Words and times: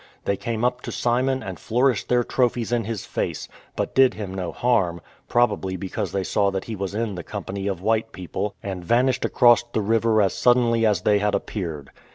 They 0.25 0.35
came 0.35 0.65
up 0.65 0.81
to 0.81 0.91
Simon 0.91 1.43
and 1.43 1.59
flourished 1.59 2.09
their 2.09 2.23
trophies 2.23 2.71
in 2.71 2.85
his 2.85 3.05
face, 3.05 3.47
but 3.75 3.93
did 3.93 4.15
him 4.15 4.33
no 4.33 4.51
harm, 4.51 4.99
probably 5.27 5.75
because 5.77 6.11
they 6.11 6.23
saw 6.23 6.49
that 6.49 6.63
he 6.63 6.75
was 6.75 6.95
in 6.95 7.13
the 7.13 7.23
company 7.23 7.67
of 7.67 7.83
white 7.83 8.11
people, 8.11 8.55
and 8.63 8.83
vanished 8.83 9.25
across 9.25 9.61
the 9.61 9.73
218 9.73 9.75
A 9.75 9.77
SAD 9.77 10.07
EXPERIENCE 10.07 10.17
river 10.17 10.21
as 10.23 10.33
suddenly 10.65 10.85
as 10.87 11.01
they 11.01 11.19
had 11.23 11.35
appeared. 11.35 11.91